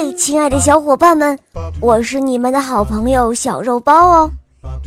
[0.00, 1.36] 嗨，亲爱的小伙伴们，
[1.80, 4.30] 我是你们的好朋友小肉包哦。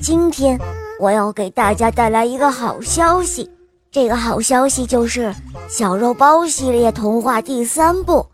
[0.02, 0.58] 今天
[1.02, 3.52] 我要给大家带来一个好消息，
[3.92, 5.36] 这个好消息就是
[5.68, 8.14] 小肉包系列童话第三部《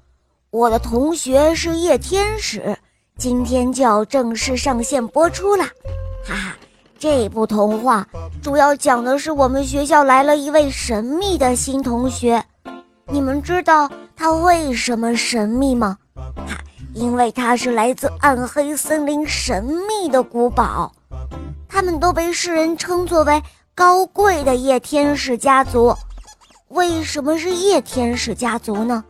[0.51, 2.59] 我的同学是夜天使》，
[3.17, 5.65] 今天就要正式上线播出啦！
[6.23, 6.55] 哈哈，
[6.99, 8.07] 这部童话
[8.39, 12.45] 主要讲的是我们学校来了一位神秘的新同学，
[13.07, 15.97] 你们知道他为什么神秘吗？
[16.97, 20.91] 因为它是来自暗黑森林神秘的古堡，
[21.69, 23.39] 他们都被世人称作为
[23.75, 25.95] 高贵的夜天使家族。
[26.69, 29.03] 为什么是夜天使家族呢？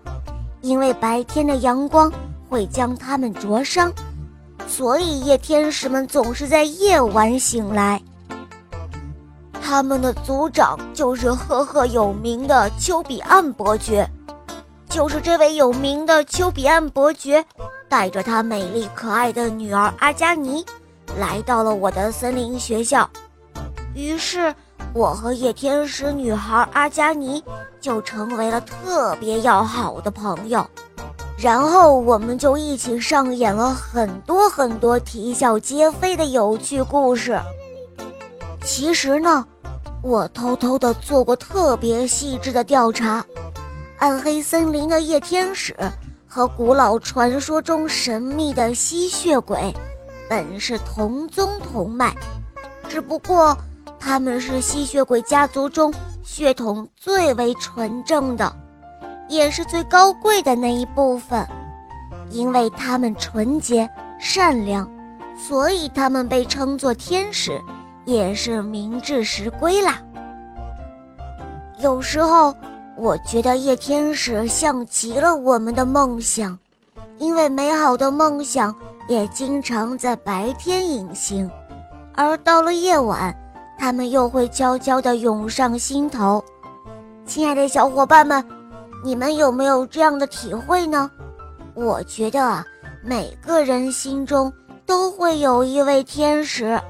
[0.60, 2.12] 因为白天的阳光
[2.50, 3.90] 会将他们灼伤，
[4.68, 8.02] 所以夜天使们总是在夜晚醒来。
[9.62, 14.10] 他们的族长就是赫赫有名的丘比安伯爵，
[14.90, 17.46] 就是这位有名的丘比安伯爵。
[17.90, 20.66] 带着他美丽可爱的女儿阿加尼，
[21.18, 23.10] 来到了我的森林学校。
[23.94, 24.54] 于是，
[24.94, 27.44] 我和夜天使女孩阿加尼
[27.80, 30.66] 就成为了特别要好的朋友。
[31.38, 37.40] 然后，我们就一起上演了很多很多啼笑皆非的有趣故事。
[38.64, 39.46] 其实呢，
[40.02, 43.24] 我偷偷的做过特别细致的调查，
[44.00, 45.76] 暗黑森林的夜天使。
[46.38, 49.74] 和古老传说中神秘的吸血鬼，
[50.30, 52.14] 本是同宗同脉，
[52.88, 53.58] 只不过
[54.00, 58.56] 他们是吸血鬼家族中血统最为纯正的，
[59.28, 61.44] 也是最高贵的那一部分。
[62.30, 63.90] 因为他们纯洁
[64.20, 64.88] 善良，
[65.36, 67.60] 所以他们被称作天使，
[68.06, 70.00] 也是名至实归啦。
[71.80, 72.54] 有时候。
[72.98, 76.58] 我觉得夜天使像极了我们的梦想，
[77.20, 78.74] 因为美好的梦想
[79.08, 81.48] 也经常在白天隐形，
[82.16, 83.32] 而到了夜晚，
[83.78, 86.44] 他们又会悄悄地涌上心头。
[87.24, 88.44] 亲爱的小伙伴们，
[89.04, 91.12] 你们有没有这样的体会呢？
[91.76, 92.66] 我觉得啊，
[93.04, 94.52] 每个人心中
[94.88, 96.82] 都会有一位天使。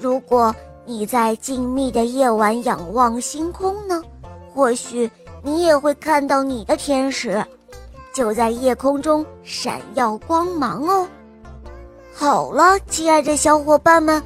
[0.00, 0.54] 如果
[0.86, 4.00] 你在静谧的夜晚仰望星空呢，
[4.54, 5.10] 或许。
[5.42, 7.44] 你也会看到你的天使，
[8.14, 11.08] 就在夜空中闪耀光芒哦。
[12.14, 14.22] 好了，亲爱的小伙伴们，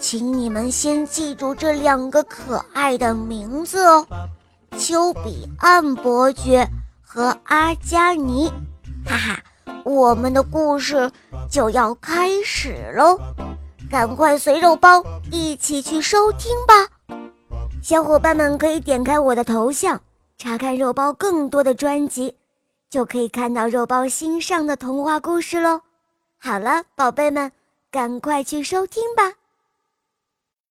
[0.00, 4.06] 请你们先记住这两个可爱的名字哦：
[4.76, 6.68] 丘比安伯爵
[7.02, 8.50] 和阿加尼。
[9.06, 9.40] 哈哈，
[9.84, 11.10] 我们的故事
[11.48, 13.18] 就要开始喽，
[13.88, 17.16] 赶快随肉包一起去收听吧。
[17.80, 20.00] 小伙伴们可以点开我的头像。
[20.38, 22.36] 查看肉包更多的专辑，
[22.88, 25.80] 就可以看到肉包新上的童话故事喽。
[26.38, 27.50] 好了，宝贝们，
[27.90, 29.34] 赶快去收听吧。